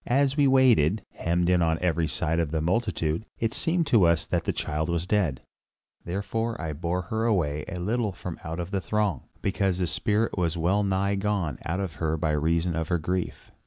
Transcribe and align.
As 0.07 0.35
we 0.35 0.47
waited, 0.47 1.05
hemmed 1.11 1.47
in 1.47 1.61
on 1.61 1.77
every 1.79 2.07
side 2.07 2.39
by 2.39 2.45
the 2.45 2.59
multitude, 2.59 3.23
it 3.37 3.53
seemed 3.53 3.85
to 3.85 4.05
us 4.07 4.25
that 4.25 4.45
the 4.45 4.51
child 4.51 4.89
was 4.89 5.05
dead, 5.05 5.43
therefore 6.05 6.59
I 6.59 6.73
bore 6.73 7.03
her 7.13 7.25
away 7.25 7.65
a 7.67 7.77
little 7.77 8.11
from 8.11 8.39
out 8.43 8.57
the 8.71 8.81
throng, 8.81 9.21
because 9.43 9.77
the 9.77 9.85
spirit 9.85 10.35
was 10.35 10.57
well 10.57 10.81
nigh 10.81 11.13
gone 11.13 11.59
out 11.65 11.79
of 11.81 11.97
her 11.97 12.17
by 12.17 12.31
reason 12.31 12.75
of 12.75 12.87
her 12.87 12.97
grief. 12.97 13.51